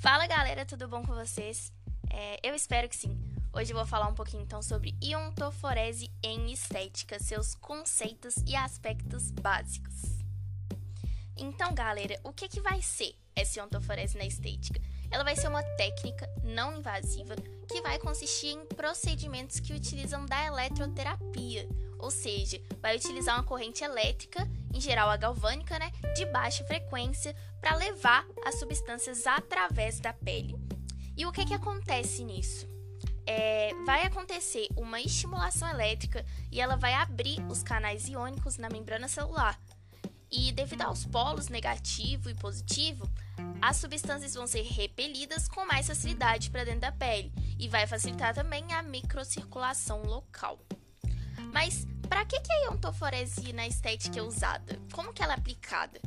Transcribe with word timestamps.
Fala 0.00 0.26
galera, 0.26 0.64
tudo 0.64 0.88
bom 0.88 1.02
com 1.04 1.14
vocês? 1.14 1.70
É, 2.08 2.40
eu 2.42 2.54
espero 2.54 2.88
que 2.88 2.96
sim. 2.96 3.20
Hoje 3.52 3.70
eu 3.70 3.76
vou 3.76 3.84
falar 3.84 4.08
um 4.08 4.14
pouquinho 4.14 4.42
então 4.42 4.62
sobre 4.62 4.96
iontoforese 5.02 6.10
em 6.22 6.50
estética, 6.50 7.18
seus 7.18 7.54
conceitos 7.54 8.34
e 8.46 8.56
aspectos 8.56 9.30
básicos. 9.30 10.00
Então, 11.36 11.74
galera, 11.74 12.18
o 12.24 12.32
que, 12.32 12.48
que 12.48 12.62
vai 12.62 12.80
ser 12.80 13.14
essa 13.36 13.60
iontoforese 13.60 14.16
na 14.16 14.24
estética? 14.24 14.80
Ela 15.10 15.22
vai 15.22 15.36
ser 15.36 15.48
uma 15.48 15.62
técnica 15.62 16.26
não 16.42 16.78
invasiva 16.78 17.36
que 17.68 17.82
vai 17.82 17.98
consistir 17.98 18.52
em 18.54 18.64
procedimentos 18.68 19.60
que 19.60 19.74
utilizam 19.74 20.24
da 20.24 20.46
eletroterapia, 20.46 21.68
ou 21.98 22.10
seja, 22.10 22.58
vai 22.80 22.96
utilizar 22.96 23.36
uma 23.36 23.44
corrente 23.44 23.84
elétrica 23.84 24.48
em 24.72 24.80
geral 24.80 25.10
a 25.10 25.16
galvânica, 25.16 25.78
né, 25.78 25.90
de 26.14 26.24
baixa 26.26 26.64
frequência, 26.64 27.34
para 27.60 27.76
levar 27.76 28.26
as 28.44 28.58
substâncias 28.58 29.26
através 29.26 30.00
da 30.00 30.12
pele. 30.12 30.56
E 31.16 31.26
o 31.26 31.32
que, 31.32 31.44
que 31.44 31.54
acontece 31.54 32.24
nisso? 32.24 32.68
É, 33.26 33.72
vai 33.84 34.04
acontecer 34.04 34.68
uma 34.76 35.00
estimulação 35.00 35.68
elétrica 35.68 36.24
e 36.50 36.60
ela 36.60 36.76
vai 36.76 36.94
abrir 36.94 37.38
os 37.48 37.62
canais 37.62 38.08
iônicos 38.08 38.56
na 38.56 38.68
membrana 38.68 39.06
celular. 39.06 39.60
E 40.30 40.52
devido 40.52 40.82
aos 40.82 41.04
polos 41.04 41.48
negativo 41.48 42.30
e 42.30 42.34
positivo, 42.34 43.08
as 43.60 43.76
substâncias 43.76 44.34
vão 44.34 44.46
ser 44.46 44.62
repelidas 44.62 45.48
com 45.48 45.66
mais 45.66 45.88
facilidade 45.88 46.50
para 46.50 46.64
dentro 46.64 46.80
da 46.80 46.92
pele 46.92 47.32
e 47.58 47.68
vai 47.68 47.86
facilitar 47.86 48.34
também 48.34 48.72
a 48.72 48.82
microcirculação 48.82 50.02
local. 50.02 50.58
Mas 51.52 51.86
para 52.08 52.24
que, 52.24 52.40
que 52.40 52.52
a 52.52 52.64
iontoforese 52.66 53.52
na 53.52 53.66
estética 53.66 54.18
é 54.18 54.22
usada? 54.22 54.78
Como 54.92 55.12
que 55.12 55.22
ela 55.22 55.34
é 55.34 55.36
aplicada? 55.36 56.00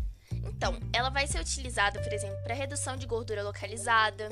Então, 0.46 0.78
ela 0.92 1.10
vai 1.10 1.26
ser 1.28 1.40
utilizada, 1.40 2.02
por 2.02 2.12
exemplo, 2.12 2.38
para 2.44 2.54
redução 2.54 2.98
de 2.98 3.06
gordura 3.06 3.44
localizada, 3.44 4.30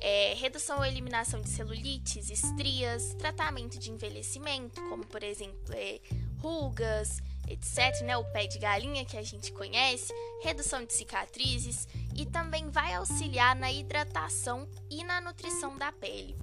é, 0.00 0.34
redução 0.34 0.78
ou 0.78 0.84
eliminação 0.84 1.40
de 1.40 1.48
celulites, 1.48 2.30
estrias, 2.30 3.14
tratamento 3.14 3.78
de 3.78 3.90
envelhecimento, 3.90 4.80
como 4.88 5.06
por 5.06 5.22
exemplo 5.22 5.74
é, 5.74 6.00
rugas, 6.38 7.22
etc., 7.48 8.02
né, 8.02 8.16
o 8.16 8.24
pé 8.24 8.46
de 8.46 8.58
galinha 8.58 9.04
que 9.04 9.16
a 9.16 9.22
gente 9.22 9.52
conhece, 9.52 10.12
redução 10.42 10.84
de 10.84 10.92
cicatrizes 10.92 11.88
e 12.14 12.26
também 12.26 12.68
vai 12.70 12.94
auxiliar 12.94 13.56
na 13.56 13.72
hidratação 13.72 14.68
e 14.90 15.02
na 15.02 15.20
nutrição 15.20 15.76
da 15.76 15.90
pele. 15.92 16.36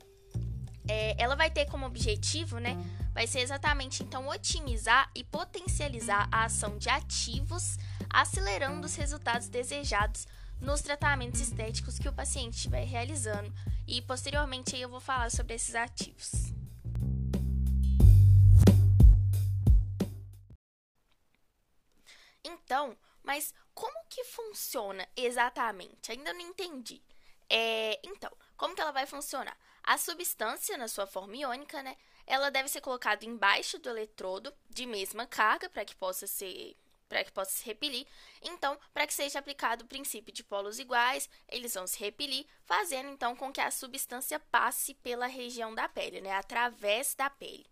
É, 0.87 1.15
ela 1.21 1.35
vai 1.35 1.49
ter 1.49 1.65
como 1.65 1.85
objetivo, 1.85 2.59
né, 2.59 2.75
vai 3.13 3.25
ser 3.27 3.39
exatamente 3.39 4.03
então 4.03 4.27
otimizar 4.27 5.09
e 5.15 5.23
potencializar 5.23 6.27
a 6.31 6.45
ação 6.45 6.77
de 6.77 6.89
ativos, 6.89 7.77
acelerando 8.09 8.85
os 8.85 8.95
resultados 8.95 9.47
desejados 9.47 10.27
nos 10.59 10.81
tratamentos 10.81 11.41
estéticos 11.41 11.99
que 11.99 12.07
o 12.07 12.13
paciente 12.13 12.55
estiver 12.55 12.85
realizando. 12.85 13.53
E 13.87 14.01
posteriormente 14.01 14.77
eu 14.77 14.89
vou 14.89 14.99
falar 14.99 15.29
sobre 15.29 15.55
esses 15.55 15.75
ativos. 15.75 16.53
Então, 22.43 22.97
mas 23.23 23.53
como 23.73 24.05
que 24.09 24.23
funciona 24.25 25.07
exatamente? 25.15 26.11
Ainda 26.11 26.33
não 26.33 26.41
entendi. 26.41 27.01
É, 27.49 27.99
então, 28.03 28.31
como 28.55 28.75
que 28.75 28.81
ela 28.81 28.91
vai 28.91 29.05
funcionar? 29.05 29.57
A 29.83 29.97
substância, 29.97 30.77
na 30.77 30.87
sua 30.87 31.05
forma 31.05 31.35
iônica, 31.35 31.83
né, 31.83 31.97
ela 32.25 32.49
deve 32.49 32.69
ser 32.69 32.81
colocada 32.81 33.25
embaixo 33.25 33.77
do 33.79 33.89
eletrodo 33.89 34.53
de 34.69 34.85
mesma 34.85 35.27
carga 35.27 35.69
para 35.69 35.85
que 35.85 35.95
possa 35.95 36.27
ser 36.27 36.75
para 37.09 37.23
que 37.23 37.31
possa 37.31 37.51
se 37.51 37.63
repelir. 37.65 38.07
Então, 38.41 38.75
para 38.91 39.05
que 39.05 39.13
seja 39.13 39.37
aplicado 39.37 39.83
o 39.83 39.87
princípio 39.87 40.33
de 40.33 40.43
polos 40.43 40.79
iguais, 40.79 41.29
eles 41.47 41.75
vão 41.75 41.85
se 41.85 41.99
repelir, 41.99 42.47
fazendo 42.65 43.07
então 43.09 43.35
com 43.35 43.53
que 43.53 43.61
a 43.61 43.69
substância 43.69 44.39
passe 44.39 44.95
pela 44.95 45.27
região 45.27 45.75
da 45.75 45.87
pele, 45.87 46.21
né, 46.21 46.31
através 46.31 47.13
da 47.13 47.29
pele. 47.29 47.67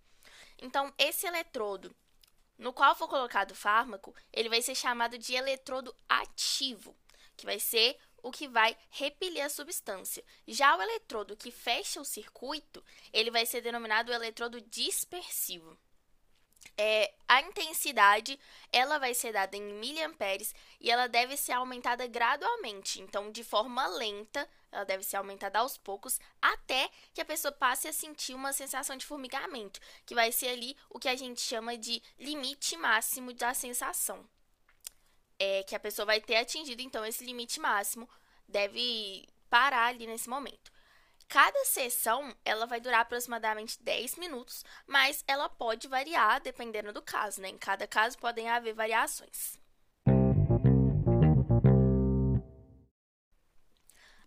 Então, 0.59 0.93
esse 0.95 1.25
eletrodo 1.25 1.95
no 2.61 2.71
qual 2.71 2.93
for 2.93 3.07
colocado 3.07 3.51
o 3.51 3.55
fármaco, 3.55 4.13
ele 4.31 4.47
vai 4.47 4.61
ser 4.61 4.75
chamado 4.75 5.17
de 5.17 5.33
eletrodo 5.33 5.95
ativo, 6.07 6.95
que 7.35 7.43
vai 7.43 7.59
ser 7.59 7.97
o 8.21 8.31
que 8.31 8.47
vai 8.47 8.75
repelir 8.89 9.43
a 9.43 9.49
substância. 9.49 10.23
Já 10.47 10.75
o 10.75 10.81
eletrodo 10.81 11.37
que 11.37 11.51
fecha 11.51 11.99
o 11.99 12.05
circuito, 12.05 12.83
ele 13.11 13.31
vai 13.31 13.45
ser 13.45 13.61
denominado 13.61 14.11
eletrodo 14.11 14.61
dispersivo. 14.61 15.77
É, 16.77 17.13
a 17.27 17.41
intensidade 17.41 18.39
ela 18.71 18.97
vai 18.97 19.13
ser 19.13 19.33
dada 19.33 19.57
em 19.57 19.73
miliamperes 19.73 20.53
e 20.79 20.89
ela 20.89 21.07
deve 21.07 21.35
ser 21.35 21.53
aumentada 21.53 22.07
gradualmente, 22.07 23.01
então 23.01 23.31
de 23.31 23.43
forma 23.43 23.85
lenta, 23.87 24.47
ela 24.71 24.83
deve 24.83 25.03
ser 25.03 25.17
aumentada 25.17 25.59
aos 25.59 25.77
poucos 25.77 26.19
até 26.41 26.89
que 27.13 27.21
a 27.21 27.25
pessoa 27.25 27.51
passe 27.51 27.87
a 27.87 27.93
sentir 27.93 28.33
uma 28.33 28.53
sensação 28.53 28.95
de 28.95 29.05
formigamento, 29.05 29.79
que 30.05 30.15
vai 30.15 30.31
ser 30.31 30.49
ali 30.49 30.77
o 30.89 30.99
que 30.99 31.09
a 31.09 31.15
gente 31.15 31.41
chama 31.41 31.77
de 31.77 32.01
limite 32.17 32.77
máximo 32.77 33.33
da 33.33 33.53
sensação 33.53 34.27
é 35.43 35.63
que 35.63 35.75
a 35.75 35.79
pessoa 35.79 36.05
vai 36.05 36.21
ter 36.21 36.35
atingido 36.35 36.83
então 36.83 37.03
esse 37.03 37.25
limite 37.25 37.59
máximo, 37.59 38.07
deve 38.47 39.27
parar 39.49 39.87
ali 39.87 40.05
nesse 40.05 40.29
momento. 40.29 40.71
Cada 41.27 41.65
sessão 41.65 42.35
ela 42.45 42.67
vai 42.67 42.79
durar 42.79 43.01
aproximadamente 43.01 43.81
10 43.81 44.17
minutos, 44.17 44.63
mas 44.85 45.23
ela 45.27 45.49
pode 45.49 45.87
variar 45.87 46.39
dependendo 46.41 46.93
do 46.93 47.01
caso, 47.01 47.41
né? 47.41 47.49
Em 47.49 47.57
cada 47.57 47.87
caso 47.87 48.19
podem 48.19 48.49
haver 48.49 48.73
variações. 48.73 49.59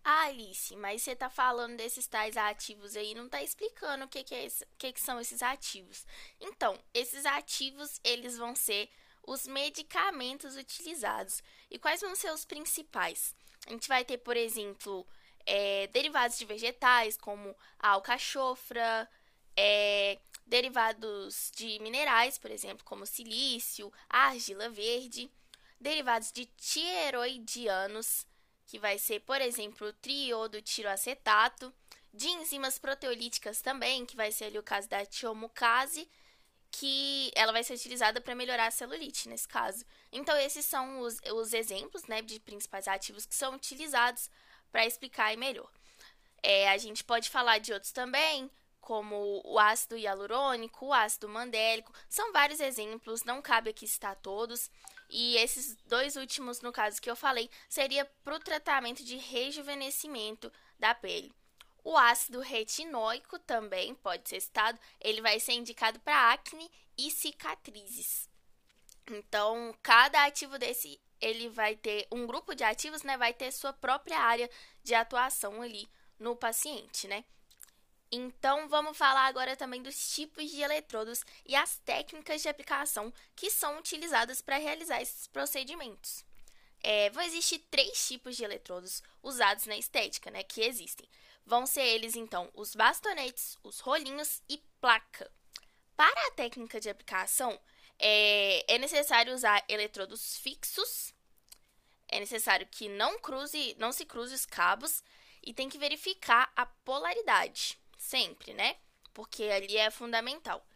Ah, 0.03 0.25
Alice, 0.25 0.75
mas 0.77 1.03
você 1.03 1.15
tá 1.15 1.31
falando 1.31 1.77
desses 1.77 2.09
tais 2.09 2.37
ativos 2.37 2.97
aí, 2.97 3.15
não 3.15 3.29
tá 3.29 3.41
explicando 3.41 4.05
o 4.05 4.09
que, 4.09 4.25
que, 4.25 4.35
é 4.35 4.45
esse, 4.47 4.67
que, 4.77 4.93
que 4.93 5.01
são 5.01 5.21
esses 5.21 5.43
ativos. 5.43 6.05
Então, 6.41 6.77
esses 6.93 7.25
ativos, 7.25 8.01
eles 8.03 8.37
vão 8.37 8.55
ser 8.55 8.91
os 9.27 9.47
medicamentos 9.47 10.57
utilizados. 10.57 11.43
E 11.71 11.79
quais 11.79 12.01
vão 12.01 12.15
ser 12.15 12.33
os 12.33 12.45
principais? 12.45 13.35
A 13.67 13.71
gente 13.71 13.89
vai 13.89 14.05
ter, 14.05 14.19
por 14.19 14.37
exemplo, 14.37 15.07
é, 15.47 15.87
derivados 15.89 16.39
de 16.39 16.45
vegetais, 16.45 17.17
como 17.17 17.57
a 17.79 17.91
alcachofra, 17.91 19.09
é, 19.57 20.19
derivados 20.47 21.51
de 21.55 21.79
minerais, 21.81 22.39
por 22.39 22.51
exemplo, 22.51 22.85
como 22.85 23.07
silício, 23.07 23.93
argila 24.09 24.69
verde, 24.69 25.31
derivados 25.81 26.33
de 26.33 26.47
tireoidianos, 26.47 28.27
que 28.67 28.79
vai 28.79 28.99
ser, 28.99 29.21
por 29.21 29.41
exemplo, 29.41 29.89
o 29.89 29.93
triodo 29.93 30.61
tiroacetato, 30.61 31.73
de 32.13 32.29
enzimas 32.29 32.79
proteolíticas 32.79 33.61
também, 33.61 34.07
que 34.07 34.17
vai 34.17 34.31
ser 34.31 34.45
ali 34.45 34.59
o 34.59 34.63
caso 34.63 34.89
da 34.89 35.05
tiomucase, 35.05 36.09
que 36.77 37.31
ela 37.37 37.53
vai 37.53 37.63
ser 37.63 37.75
utilizada 37.75 38.21
para 38.21 38.35
melhorar 38.35 38.67
a 38.67 38.71
celulite, 38.71 39.29
nesse 39.29 39.47
caso. 39.47 39.85
Então, 40.11 40.37
esses 40.37 40.67
são 40.67 41.01
os, 41.01 41.21
os 41.33 41.53
exemplos 41.53 42.05
né, 42.07 42.21
de 42.21 42.41
principais 42.41 42.89
ativos 42.89 43.25
que 43.25 43.35
são 43.35 43.55
utilizados 43.55 44.29
para 44.73 44.85
explicar 44.85 45.37
melhor. 45.37 45.71
É, 46.43 46.69
a 46.71 46.77
gente 46.77 47.05
pode 47.05 47.31
falar 47.31 47.59
de 47.59 47.73
outros 47.73 47.93
também, 47.93 48.51
como 48.81 49.41
o 49.45 49.59
ácido 49.59 49.97
hialurônico, 49.97 50.87
o 50.87 50.93
ácido 50.93 51.29
mandélico, 51.29 51.93
são 52.09 52.33
vários 52.33 52.59
exemplos, 52.59 53.23
não 53.23 53.41
cabe 53.41 53.71
aqui 53.71 53.87
citar 53.87 54.17
todos. 54.17 54.69
E 55.09 55.37
esses 55.37 55.77
dois 55.87 56.17
últimos, 56.17 56.61
no 56.61 56.73
caso 56.73 57.01
que 57.01 57.09
eu 57.09 57.15
falei, 57.15 57.49
seria 57.69 58.05
para 58.25 58.35
o 58.35 58.41
tratamento 58.41 59.05
de 59.05 59.17
rejuvenescimento 59.17 60.53
da 60.79 60.93
pele. 60.93 61.33
O 61.85 61.99
ácido 61.99 62.41
retinóico 62.41 63.39
também 63.39 63.95
pode 63.95 64.27
ser 64.27 64.41
citado, 64.41 64.81
ele 64.99 65.21
vai 65.21 65.39
ser 65.39 65.53
indicado 65.53 66.01
para 66.01 66.33
acne 66.33 66.71
e 66.97 67.11
cicatrizes. 67.11 68.29
Então, 69.07 69.75
cada 69.83 70.25
ativo 70.25 70.59
desse, 70.59 70.99
ele 71.21 71.49
vai 71.51 71.77
ter 71.77 72.09
um 72.11 72.27
grupo 72.27 72.55
de 72.55 72.65
ativos, 72.65 73.03
né, 73.03 73.19
vai 73.19 73.35
ter 73.35 73.53
sua 73.53 73.73
própria 73.73 74.19
área 74.19 74.51
de 74.83 74.95
atuação 74.95 75.61
ali 75.61 75.87
no 76.19 76.35
paciente, 76.35 77.07
né? 77.07 77.23
Então, 78.11 78.69
vamos 78.69 78.97
falar 78.97 79.27
agora 79.27 79.57
também 79.57 79.83
dos 79.83 80.15
tipos 80.15 80.51
de 80.51 80.63
eletrodos 80.63 81.23
e 81.45 81.55
as 81.55 81.79
técnicas 81.79 82.41
de 82.41 82.49
aplicação 82.49 83.13
que 83.35 83.51
são 83.51 83.79
utilizadas 83.79 84.41
para 84.41 84.57
realizar 84.57 85.03
esses 85.03 85.27
procedimentos. 85.27 86.25
É, 86.83 87.11
vão 87.11 87.23
existir 87.25 87.59
três 87.71 88.07
tipos 88.07 88.37
de 88.37 88.45
eletrodos 88.45 89.03
usados 89.23 89.67
na 89.67 89.77
estética, 89.77 90.31
né, 90.31 90.43
que 90.43 90.63
existem. 90.63 91.09
Vão 91.47 91.67
ser 91.67 91.83
eles, 91.83 92.17
então, 92.17 92.51
os 92.55 92.75
bastonetes, 92.75 93.59
os 93.63 93.81
rolinhos 93.81 94.43
e 94.49 94.59
placa. 94.81 95.31
Para 95.97 96.29
a 96.29 96.31
técnica 96.33 96.81
de 96.81 96.89
aplicação, 96.89 97.61
é, 97.99 98.75
é 98.75 98.79
necessário 98.79 99.35
usar 99.35 99.63
eletrodos 99.69 100.39
fixos, 100.39 101.15
é 102.09 102.19
necessário 102.19 102.67
que 102.71 102.89
não, 102.89 103.19
cruze, 103.19 103.77
não 103.79 103.93
se 103.93 104.05
cruze 104.05 104.35
os 104.35 104.47
cabos 104.47 105.03
e 105.43 105.53
tem 105.53 105.69
que 105.69 105.79
verificar 105.79 106.51
a 106.57 106.65
polaridade, 106.65 107.79
sempre, 107.99 108.55
né? 108.55 108.77
Porque 109.13 109.45
ali 109.45 109.77
é 109.77 109.91
fundamental. 109.91 110.67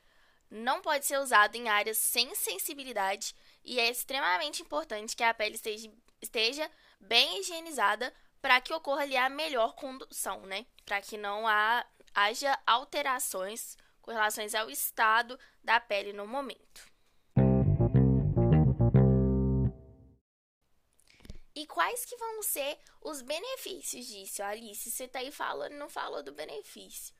Não 0.50 0.80
pode 0.80 1.06
ser 1.06 1.18
usado 1.18 1.56
em 1.56 1.68
áreas 1.68 1.98
sem 1.98 2.34
sensibilidade 2.34 3.34
e 3.64 3.78
é 3.78 3.90
extremamente 3.90 4.62
importante 4.62 5.16
que 5.16 5.22
a 5.22 5.34
pele 5.34 5.56
esteja, 5.56 5.90
esteja 6.20 6.70
bem 7.00 7.40
higienizada 7.40 8.12
para 8.40 8.60
que 8.60 8.72
ocorra 8.72 9.02
ali 9.02 9.16
a 9.16 9.28
melhor 9.28 9.74
condução, 9.74 10.42
né? 10.42 10.66
Para 10.84 11.00
que 11.00 11.16
não 11.16 11.46
há, 11.46 11.84
haja 12.14 12.58
alterações 12.66 13.76
com 14.00 14.10
relação 14.10 14.44
ao 14.58 14.70
estado 14.70 15.38
da 15.62 15.78
pele 15.80 16.12
no 16.12 16.26
momento. 16.26 16.88
E 21.54 21.66
quais 21.66 22.04
que 22.04 22.16
vão 22.16 22.42
ser 22.42 22.78
os 23.02 23.20
benefícios 23.20 24.06
disso? 24.06 24.42
Alice, 24.44 24.90
você 24.90 25.08
tá 25.08 25.18
aí 25.18 25.32
falando, 25.32 25.72
não 25.72 25.88
falou 25.88 26.22
do 26.22 26.30
benefício. 26.30 27.12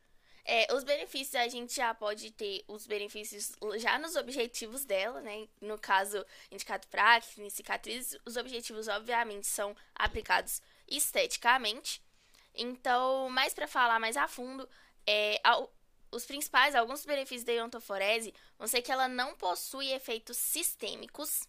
É, 0.44 0.72
os 0.72 0.82
benefícios 0.82 1.34
a 1.34 1.46
gente 1.46 1.74
já 1.74 1.92
pode 1.92 2.30
ter 2.30 2.64
os 2.68 2.86
benefícios 2.86 3.52
já 3.76 3.98
nos 3.98 4.16
objetivos 4.16 4.84
dela, 4.84 5.20
né? 5.20 5.46
No 5.60 5.76
caso, 5.76 6.24
indicado 6.50 6.86
para 6.86 7.16
acne, 7.16 7.50
cicatriz, 7.50 8.16
os 8.24 8.36
objetivos 8.36 8.88
obviamente 8.88 9.46
são 9.46 9.76
aplicados 9.94 10.62
esteticamente. 10.90 12.02
Então, 12.54 13.28
mais 13.30 13.54
para 13.54 13.68
falar 13.68 14.00
mais 14.00 14.16
a 14.16 14.26
fundo, 14.26 14.68
é, 15.06 15.40
ao, 15.44 15.72
os 16.10 16.24
principais, 16.24 16.74
alguns 16.74 17.04
benefícios 17.04 17.44
da 17.44 17.52
iontoforese 17.52 18.34
vão 18.58 18.66
ser 18.66 18.82
que 18.82 18.92
ela 18.92 19.08
não 19.08 19.34
possui 19.36 19.92
efeitos 19.92 20.36
sistêmicos, 20.36 21.46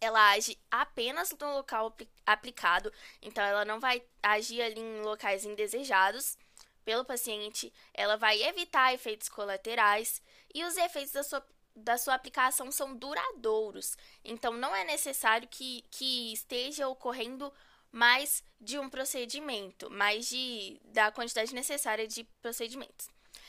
ela 0.00 0.30
age 0.30 0.58
apenas 0.70 1.30
no 1.38 1.54
local 1.54 1.94
aplicado, 2.24 2.92
então 3.20 3.44
ela 3.44 3.64
não 3.64 3.78
vai 3.78 4.02
agir 4.22 4.62
ali 4.62 4.80
em 4.80 5.02
locais 5.02 5.44
indesejados 5.44 6.38
pelo 6.84 7.04
paciente, 7.04 7.72
ela 7.92 8.16
vai 8.16 8.42
evitar 8.42 8.94
efeitos 8.94 9.28
colaterais 9.28 10.22
e 10.54 10.64
os 10.64 10.76
efeitos 10.76 11.12
da 11.12 11.22
sua, 11.22 11.46
da 11.76 11.98
sua 11.98 12.14
aplicação 12.14 12.72
são 12.72 12.96
duradouros. 12.96 13.96
Então, 14.24 14.54
não 14.54 14.74
é 14.74 14.84
necessário 14.84 15.46
que, 15.48 15.84
que 15.90 16.32
esteja 16.32 16.88
ocorrendo 16.88 17.52
mais 17.92 18.42
de 18.60 18.78
um 18.78 18.88
procedimento, 18.88 19.90
mais 19.90 20.28
de, 20.28 20.80
da 20.84 21.10
quantidade 21.10 21.54
necessária 21.54 22.06
de 22.06 22.24
procedimentos. 22.42 23.08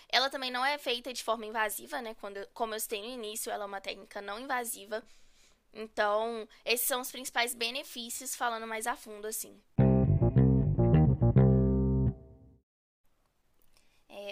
Ela 0.09 0.29
também 0.29 0.51
não 0.51 0.65
é 0.65 0.77
feita 0.77 1.13
de 1.13 1.23
forma 1.23 1.45
invasiva, 1.45 2.01
né? 2.01 2.13
Quando, 2.15 2.45
como 2.53 2.73
eu 2.73 2.79
citei 2.79 3.01
no 3.01 3.07
início, 3.07 3.51
ela 3.51 3.63
é 3.63 3.67
uma 3.67 3.79
técnica 3.79 4.21
não 4.21 4.39
invasiva. 4.39 5.03
Então, 5.73 6.47
esses 6.65 6.85
são 6.85 7.01
os 7.01 7.11
principais 7.11 7.53
benefícios, 7.53 8.35
falando 8.35 8.67
mais 8.67 8.88
a 8.88 8.95
fundo 8.95 9.25
assim. 9.25 9.61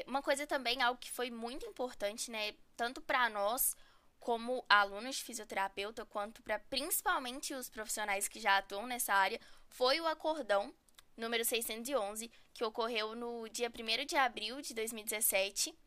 uma 0.10 0.22
coisa 0.22 0.46
também, 0.46 0.82
algo 0.82 1.00
que 1.00 1.12
foi 1.12 1.30
muito 1.30 1.66
importante, 1.66 2.30
né, 2.32 2.54
tanto 2.76 3.00
para 3.00 3.30
nós 3.30 3.76
como 4.20 4.66
alunos 4.68 5.18
de 5.18 5.24
fisioterapeuta, 5.24 6.06
quanto 6.06 6.42
para 6.44 6.60
principalmente 6.60 7.54
os 7.54 7.70
profissionais 7.70 8.28
que 8.28 8.40
já 8.40 8.58
atuam 8.58 8.86
nessa 8.86 9.14
área, 9.14 9.40
foi 9.70 10.00
o 10.00 10.08
acordão 10.08 10.74
número 11.16 11.44
611, 11.44 12.32
que 12.54 12.64
ocorreu 12.64 13.16
no 13.16 13.48
dia 13.50 13.70
1 13.70 14.06
de 14.06 14.16
abril 14.16 14.62
de 14.62 14.74
2017. 14.74 15.78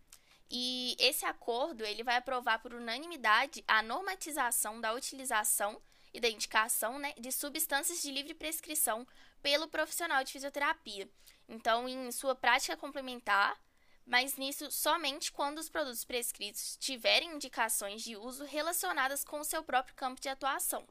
E 0.50 0.94
esse 0.98 1.24
acordo 1.24 1.84
ele 1.84 2.04
vai 2.04 2.16
aprovar 2.16 2.58
por 2.58 2.74
unanimidade 2.74 3.64
a 3.66 3.82
normatização 3.82 4.80
da 4.80 4.92
utilização 4.92 5.80
e 6.12 6.20
da 6.20 6.28
indicação 6.28 6.98
né, 6.98 7.14
de 7.18 7.32
substâncias 7.32 8.02
de 8.02 8.10
livre 8.10 8.34
prescrição 8.34 9.06
pelo 9.42 9.66
profissional 9.66 10.22
de 10.22 10.32
fisioterapia. 10.32 11.08
Então, 11.48 11.88
em 11.88 12.12
sua 12.12 12.34
prática 12.34 12.76
complementar, 12.76 13.58
mas 14.06 14.36
nisso 14.36 14.70
somente 14.70 15.30
quando 15.32 15.58
os 15.58 15.68
produtos 15.68 16.04
prescritos 16.04 16.76
tiverem 16.76 17.34
indicações 17.34 18.02
de 18.02 18.16
uso 18.16 18.44
relacionadas 18.44 19.24
com 19.24 19.40
o 19.40 19.44
seu 19.44 19.62
próprio 19.62 19.94
campo 19.94 20.20
de 20.20 20.28
atuação. 20.28 20.86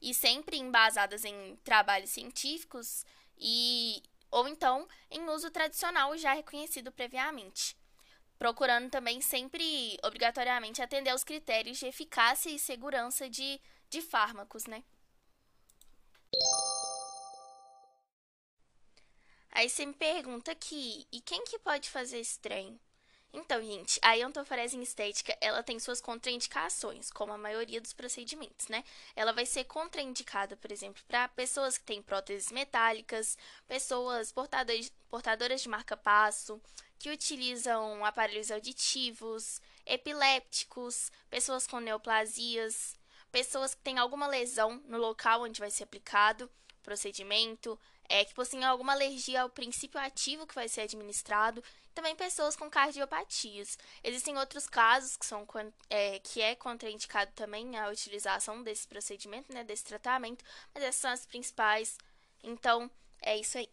E 0.00 0.12
sempre 0.12 0.56
embasadas 0.56 1.24
em 1.24 1.56
trabalhos 1.62 2.10
científicos 2.10 3.04
e 3.38 4.02
ou 4.30 4.48
então 4.48 4.88
em 5.10 5.28
uso 5.28 5.50
tradicional 5.50 6.16
já 6.16 6.32
reconhecido 6.32 6.90
previamente. 6.90 7.76
Procurando 8.38 8.90
também 8.90 9.20
sempre 9.20 9.96
obrigatoriamente 10.02 10.82
atender 10.82 11.10
aos 11.10 11.22
critérios 11.22 11.78
de 11.78 11.86
eficácia 11.86 12.50
e 12.50 12.58
segurança 12.58 13.28
de, 13.28 13.60
de 13.88 14.00
fármacos, 14.00 14.66
né? 14.66 14.82
Aí 19.52 19.68
você 19.68 19.84
me 19.84 19.92
pergunta 19.92 20.50
aqui, 20.50 21.06
e 21.12 21.20
quem 21.20 21.44
que 21.44 21.58
pode 21.58 21.90
fazer 21.90 22.18
esse 22.18 22.38
trem? 22.38 22.80
Então, 23.34 23.62
gente, 23.62 23.98
a 24.02 24.14
iontoforese 24.14 24.76
em 24.76 24.82
estética, 24.82 25.36
ela 25.40 25.62
tem 25.62 25.78
suas 25.78 26.00
contraindicações, 26.02 27.10
como 27.10 27.32
a 27.32 27.38
maioria 27.38 27.80
dos 27.80 27.94
procedimentos, 27.94 28.68
né? 28.68 28.84
Ela 29.16 29.32
vai 29.32 29.46
ser 29.46 29.64
contraindicada, 29.64 30.54
por 30.56 30.70
exemplo, 30.70 31.02
para 31.08 31.28
pessoas 31.28 31.78
que 31.78 31.84
têm 31.84 32.02
próteses 32.02 32.52
metálicas, 32.52 33.38
pessoas 33.66 34.30
portadoras, 34.32 34.92
portadoras 35.08 35.62
de 35.62 35.68
marca-passo, 35.68 36.60
que 36.98 37.10
utilizam 37.10 38.04
aparelhos 38.04 38.50
auditivos, 38.50 39.60
epilépticos, 39.86 41.10
pessoas 41.30 41.66
com 41.66 41.80
neoplasias, 41.80 42.98
pessoas 43.30 43.74
que 43.74 43.80
têm 43.82 43.98
alguma 43.98 44.26
lesão 44.26 44.82
no 44.86 44.98
local 44.98 45.42
onde 45.42 45.58
vai 45.60 45.70
ser 45.70 45.84
aplicado 45.84 46.44
o 46.44 46.82
procedimento, 46.82 47.78
é, 48.12 48.26
que 48.26 48.34
possuem 48.34 48.62
alguma 48.62 48.92
alergia 48.92 49.40
ao 49.40 49.48
princípio 49.48 49.98
ativo 49.98 50.46
que 50.46 50.54
vai 50.54 50.68
ser 50.68 50.82
administrado, 50.82 51.64
também 51.94 52.14
pessoas 52.14 52.54
com 52.54 52.68
cardiopatias. 52.68 53.78
Existem 54.04 54.36
outros 54.36 54.66
casos 54.66 55.16
que, 55.16 55.24
são, 55.24 55.46
é, 55.88 56.18
que 56.18 56.42
é 56.42 56.54
contraindicado 56.54 57.32
também 57.32 57.78
a 57.78 57.88
utilização 57.88 58.62
desse 58.62 58.86
procedimento, 58.86 59.50
né, 59.50 59.64
desse 59.64 59.84
tratamento, 59.84 60.44
mas 60.74 60.84
essas 60.84 61.00
são 61.00 61.10
as 61.10 61.24
principais. 61.24 61.96
Então, 62.42 62.90
é 63.22 63.38
isso 63.38 63.56
aí. 63.56 63.70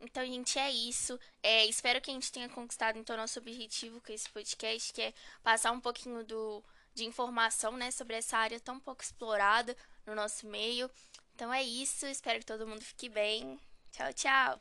Então, 0.00 0.24
gente, 0.24 0.58
é 0.58 0.70
isso. 0.70 1.20
É, 1.42 1.66
espero 1.66 2.00
que 2.00 2.10
a 2.10 2.14
gente 2.14 2.32
tenha 2.32 2.48
conquistado 2.48 2.98
então 2.98 3.14
nosso 3.14 3.38
objetivo 3.38 4.00
com 4.00 4.10
esse 4.10 4.30
podcast, 4.30 4.90
que 4.94 5.02
é 5.02 5.14
passar 5.42 5.70
um 5.70 5.80
pouquinho 5.80 6.24
do, 6.24 6.64
de 6.94 7.04
informação 7.04 7.72
né, 7.72 7.90
sobre 7.90 8.16
essa 8.16 8.38
área 8.38 8.58
tão 8.58 8.80
pouco 8.80 9.02
explorada 9.02 9.76
no 10.06 10.14
nosso 10.14 10.46
meio. 10.46 10.90
Então 11.36 11.52
é 11.52 11.62
isso, 11.62 12.06
espero 12.06 12.38
que 12.38 12.46
todo 12.46 12.66
mundo 12.66 12.80
fique 12.80 13.10
bem. 13.10 13.60
Tchau, 13.92 14.10
tchau! 14.14 14.58